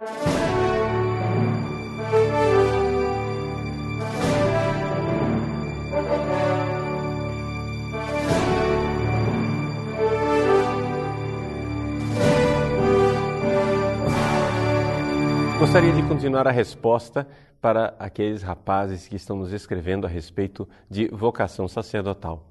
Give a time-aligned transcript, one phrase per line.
[0.00, 0.16] Gostaria
[15.92, 17.28] de continuar a resposta
[17.60, 22.46] para aqueles rapazes que estão nos escrevendo a respeito de vocação sacerdotal.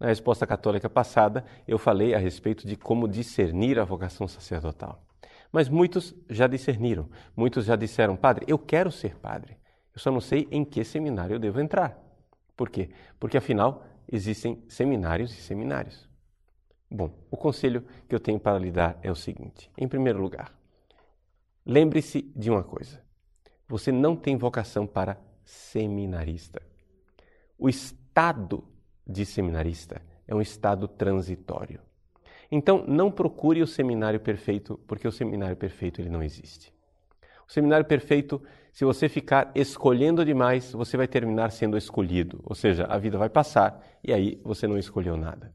[0.00, 5.07] Na resposta católica passada, eu falei a respeito de como discernir a vocação sacerdotal.
[5.50, 9.56] Mas muitos já discerniram, muitos já disseram, padre, eu quero ser padre,
[9.94, 11.98] eu só não sei em que seminário eu devo entrar.
[12.56, 12.90] Por quê?
[13.18, 16.08] Porque afinal existem seminários e seminários.
[16.90, 20.58] Bom, o conselho que eu tenho para lhe dar é o seguinte: em primeiro lugar,
[21.68, 22.98] Lembre-se de uma coisa:
[23.68, 26.62] você não tem vocação para seminarista.
[27.58, 28.64] O estado
[29.06, 31.82] de seminarista é um estado transitório.
[32.50, 36.72] Então, não procure o seminário perfeito, porque o seminário perfeito ele não existe.
[37.48, 42.84] O seminário perfeito, se você ficar escolhendo demais, você vai terminar sendo escolhido, ou seja,
[42.84, 45.52] a vida vai passar e aí você não escolheu nada.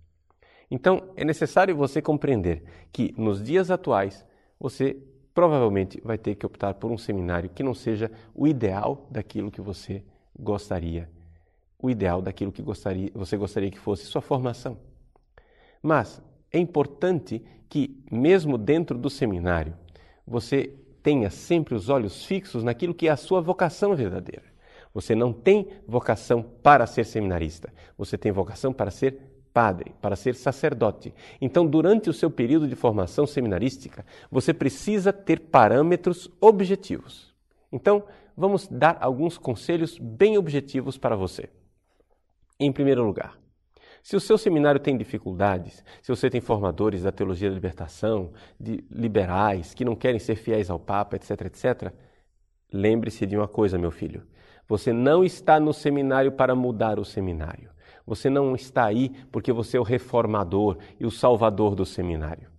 [0.70, 4.26] Então, é necessário você compreender que nos dias atuais
[4.60, 4.98] você
[5.34, 9.62] provavelmente vai ter que optar por um seminário que não seja o ideal daquilo que
[9.62, 10.04] você
[10.38, 11.10] gostaria,
[11.78, 14.80] o ideal daquilo que gostaria, você gostaria que fosse sua formação.
[15.82, 16.22] Mas
[16.54, 19.74] é importante que, mesmo dentro do seminário,
[20.26, 24.46] você tenha sempre os olhos fixos naquilo que é a sua vocação verdadeira.
[24.94, 29.20] Você não tem vocação para ser seminarista, você tem vocação para ser
[29.52, 31.14] padre, para ser sacerdote.
[31.42, 37.34] Então, durante o seu período de formação seminarística, você precisa ter parâmetros objetivos.
[37.72, 38.04] Então,
[38.38, 41.50] vamos dar alguns conselhos bem objetivos para você.
[42.60, 43.38] Em primeiro lugar,
[44.04, 48.84] se o seu seminário tem dificuldades, se você tem formadores da teologia da libertação, de
[48.92, 51.94] liberais que não querem ser fiéis ao Papa, etc, etc,
[52.72, 54.28] lembre-se de uma coisa, meu filho.
[54.68, 57.72] Você não está no seminário para mudar o seminário.
[58.06, 62.52] Você não está aí porque você é o reformador e o salvador do seminário.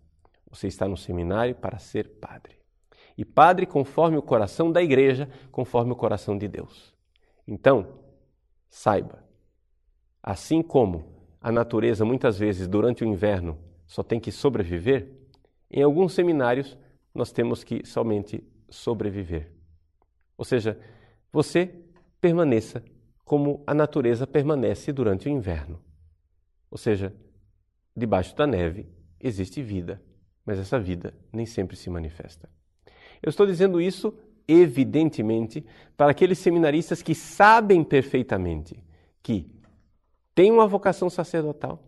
[0.48, 2.56] Você está no seminário para ser padre.
[3.18, 6.94] E padre conforme o coração da igreja, conforme o coração de Deus.
[7.46, 8.00] Então,
[8.70, 9.22] saiba,
[10.22, 11.13] assim como
[11.44, 15.10] a natureza muitas vezes durante o inverno só tem que sobreviver,
[15.70, 16.74] em alguns seminários
[17.14, 19.52] nós temos que somente sobreviver.
[20.38, 20.80] Ou seja,
[21.30, 21.82] você
[22.18, 22.82] permaneça
[23.26, 25.82] como a natureza permanece durante o inverno.
[26.70, 27.14] Ou seja,
[27.94, 28.88] debaixo da neve
[29.20, 30.00] existe vida,
[30.46, 32.48] mas essa vida nem sempre se manifesta.
[33.22, 34.16] Eu estou dizendo isso,
[34.48, 35.62] evidentemente,
[35.94, 38.82] para aqueles seminaristas que sabem perfeitamente
[39.22, 39.53] que
[40.34, 41.82] têm uma vocação sacerdotal,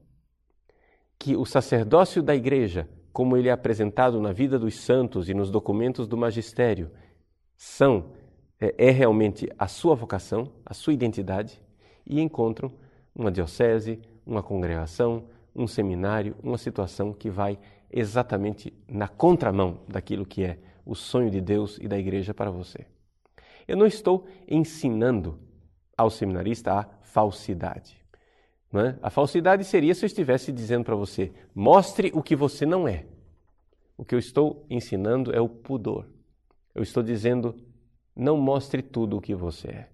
[1.19, 5.51] que o sacerdócio da igreja, como ele é apresentado na vida dos santos e nos
[5.51, 6.91] documentos do magistério,
[7.57, 8.13] são
[8.61, 11.61] é, é realmente a sua vocação, a sua identidade,
[12.07, 12.73] e encontram
[13.15, 15.25] uma diocese, uma congregação,
[15.55, 17.59] um seminário, uma situação que vai
[17.91, 22.87] exatamente na contramão daquilo que é o sonho de Deus e da igreja para você.
[23.67, 25.39] Eu não estou ensinando
[25.97, 28.06] ao seminarista a falsidade.
[28.77, 28.99] Não é?
[29.01, 33.07] A falsidade seria se eu estivesse dizendo para você: mostre o que você não é.
[33.97, 36.07] O que eu estou ensinando é o pudor.
[36.75, 37.57] Eu estou dizendo
[38.15, 39.89] não mostre tudo o que você é.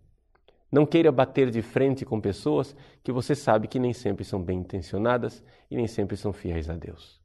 [0.70, 4.58] Não queira bater de frente com pessoas que você sabe que nem sempre são bem
[4.58, 7.20] intencionadas e nem sempre são fiéis a Deus.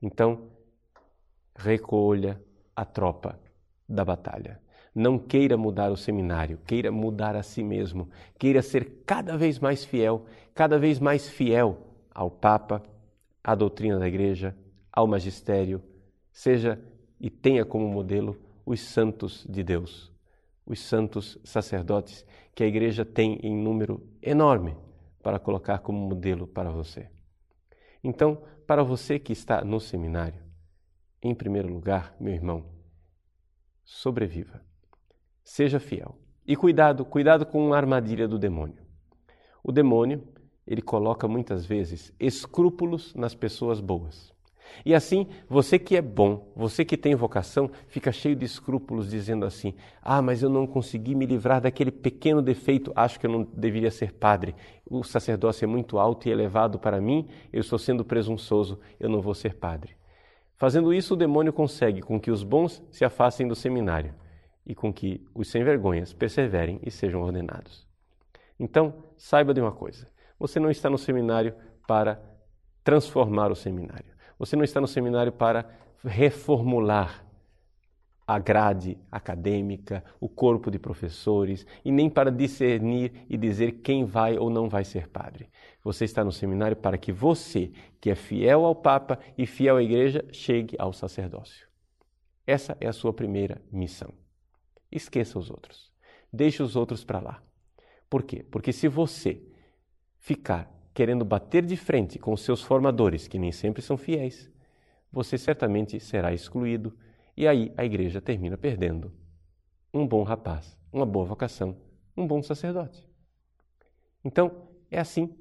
[0.00, 0.52] Então,
[1.56, 2.40] recolha
[2.76, 3.40] a tropa
[3.88, 4.60] da batalha.
[4.94, 8.08] Não queira mudar o seminário, queira mudar a si mesmo,
[8.38, 11.78] queira ser cada vez mais fiel, cada vez mais fiel
[12.14, 12.82] ao Papa,
[13.42, 14.54] à doutrina da Igreja,
[14.92, 15.82] ao magistério,
[16.30, 16.78] seja
[17.18, 20.12] e tenha como modelo os santos de Deus
[20.66, 22.24] os santos sacerdotes
[22.54, 24.76] que a igreja tem em número enorme
[25.22, 27.08] para colocar como modelo para você.
[28.02, 30.42] Então, para você que está no seminário,
[31.22, 32.64] em primeiro lugar, meu irmão,
[33.84, 34.62] sobreviva.
[35.44, 36.16] Seja fiel.
[36.46, 38.82] E cuidado, cuidado com a armadilha do demônio.
[39.62, 40.22] O demônio,
[40.66, 44.32] ele coloca muitas vezes escrúpulos nas pessoas boas.
[44.86, 49.44] E assim, você que é bom, você que tem vocação, fica cheio de escrúpulos, dizendo
[49.44, 53.42] assim: Ah, mas eu não consegui me livrar daquele pequeno defeito, acho que eu não
[53.42, 54.54] deveria ser padre.
[54.88, 59.20] O sacerdócio é muito alto e elevado para mim, eu estou sendo presunçoso, eu não
[59.20, 59.94] vou ser padre.
[60.56, 64.14] Fazendo isso, o demônio consegue com que os bons se afastem do seminário
[64.66, 67.86] e com que os sem vergonhas perseverem e sejam ordenados.
[68.58, 71.54] Então, saiba de uma coisa: você não está no seminário
[71.86, 72.22] para
[72.84, 74.12] transformar o seminário.
[74.38, 75.68] Você não está no seminário para
[76.04, 77.24] reformular
[78.26, 84.38] a grade acadêmica, o corpo de professores e nem para discernir e dizer quem vai
[84.38, 85.48] ou não vai ser padre.
[85.82, 89.82] Você está no seminário para que você, que é fiel ao Papa e fiel à
[89.82, 91.68] Igreja, chegue ao sacerdócio.
[92.46, 94.21] Essa é a sua primeira missão.
[94.92, 95.90] Esqueça os outros.
[96.30, 97.42] Deixe os outros para lá.
[98.08, 98.44] Por quê?
[98.50, 99.42] Porque se você
[100.18, 104.50] ficar querendo bater de frente com os seus formadores, que nem sempre são fiéis,
[105.10, 106.96] você certamente será excluído
[107.36, 109.12] e aí a igreja termina perdendo
[109.92, 111.76] um bom rapaz, uma boa vocação,
[112.16, 113.08] um bom sacerdote.
[114.24, 115.34] Então, é assim.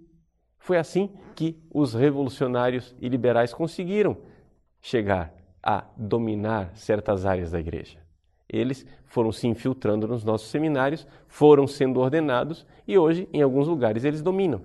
[0.57, 4.17] Foi assim que os revolucionários e liberais conseguiram
[4.79, 7.99] chegar a dominar certas áreas da igreja.
[8.51, 14.03] Eles foram se infiltrando nos nossos seminários, foram sendo ordenados e hoje, em alguns lugares,
[14.03, 14.61] eles dominam.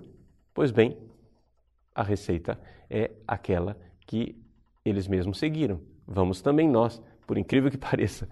[0.53, 0.97] Pois bem,
[1.95, 4.35] a receita é aquela que
[4.83, 5.79] eles mesmos seguiram.
[6.05, 8.27] Vamos também nós por incrível que pareça,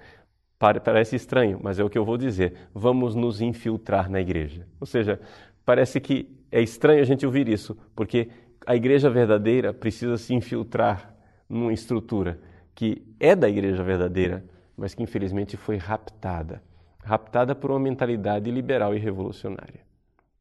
[0.58, 2.54] parece estranho, mas é o que eu vou dizer.
[2.74, 4.68] Vamos nos infiltrar na igreja.
[4.80, 5.20] Ou seja,
[5.66, 8.30] parece que é estranho a gente ouvir isso, porque
[8.66, 11.16] a igreja verdadeira precisa se infiltrar
[11.48, 12.40] numa estrutura
[12.74, 14.44] que é da igreja verdadeira,
[14.78, 16.62] mas que infelizmente foi raptada
[17.06, 19.86] raptada por uma mentalidade liberal e revolucionária.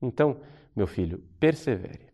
[0.01, 0.39] Então,
[0.75, 2.09] meu filho, persevere.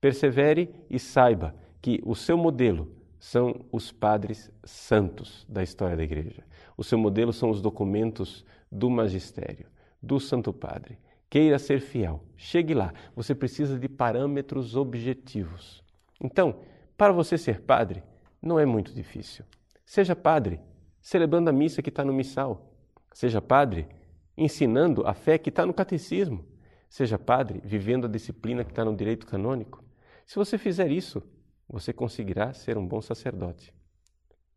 [0.00, 6.42] Persevere e saiba que o seu modelo são os padres santos da história da Igreja.
[6.76, 9.66] O seu modelo são os documentos do magistério,
[10.02, 10.98] do Santo Padre.
[11.28, 12.94] Queira ser fiel, chegue lá.
[13.14, 15.84] Você precisa de parâmetros objetivos.
[16.18, 16.60] Então,
[16.96, 18.02] para você ser padre,
[18.40, 19.44] não é muito difícil.
[19.84, 20.60] Seja padre,
[21.00, 22.72] celebrando a missa que está no missal.
[23.12, 23.88] Seja padre,
[24.36, 26.44] ensinando a fé que está no catecismo.
[26.88, 29.84] Seja padre, vivendo a disciplina que está no direito canônico.
[30.26, 31.22] Se você fizer isso,
[31.68, 33.72] você conseguirá ser um bom sacerdote.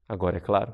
[0.07, 0.74] Agora, é claro,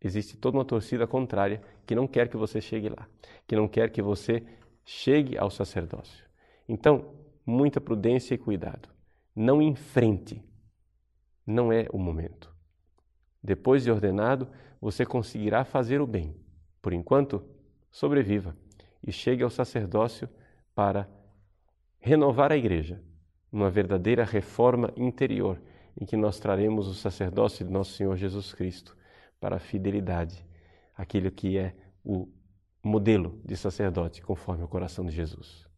[0.00, 3.08] existe toda uma torcida contrária que não quer que você chegue lá,
[3.46, 4.44] que não quer que você
[4.84, 6.24] chegue ao sacerdócio.
[6.68, 7.14] Então,
[7.44, 8.88] muita prudência e cuidado.
[9.34, 10.44] Não enfrente.
[11.46, 12.51] Não é o momento.
[13.42, 14.48] Depois de ordenado,
[14.80, 16.36] você conseguirá fazer o bem.
[16.80, 17.44] Por enquanto,
[17.90, 18.56] sobreviva
[19.04, 20.28] e chegue ao sacerdócio
[20.74, 21.08] para
[21.98, 23.02] renovar a igreja
[23.52, 25.60] uma verdadeira reforma interior,
[26.00, 28.96] em que nós traremos o sacerdócio de nosso Senhor Jesus Cristo
[29.38, 30.44] para a fidelidade,
[30.96, 32.28] aquilo que é o
[32.82, 35.71] modelo de sacerdote conforme o coração de Jesus.